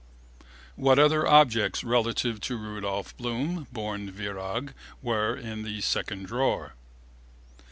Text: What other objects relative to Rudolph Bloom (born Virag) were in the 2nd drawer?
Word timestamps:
What 0.75 0.97
other 0.97 1.27
objects 1.27 1.83
relative 1.83 2.41
to 2.41 2.57
Rudolph 2.57 3.15
Bloom 3.17 3.67
(born 3.71 4.09
Virag) 4.11 4.73
were 5.03 5.35
in 5.37 5.61
the 5.61 5.77
2nd 5.77 6.25
drawer? 6.25 6.73